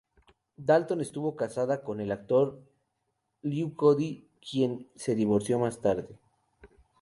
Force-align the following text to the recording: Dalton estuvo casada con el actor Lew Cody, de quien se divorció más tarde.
Dalton 0.57 0.99
estuvo 1.01 1.35
casada 1.35 1.83
con 1.83 1.99
el 2.01 2.11
actor 2.11 2.59
Lew 3.43 3.75
Cody, 3.75 4.15
de 4.23 4.27
quien 4.39 4.87
se 4.95 5.13
divorció 5.13 5.59
más 5.59 5.79
tarde. 5.79 6.17